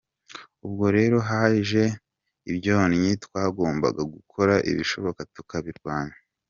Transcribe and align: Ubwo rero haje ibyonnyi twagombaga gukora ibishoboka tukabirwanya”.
Ubwo 0.65 0.85
rero 0.97 1.17
haje 1.29 1.83
ibyonnyi 2.51 3.11
twagombaga 3.25 4.01
gukora 4.13 4.53
ibishoboka 4.71 5.21
tukabirwanya”. 5.35 6.17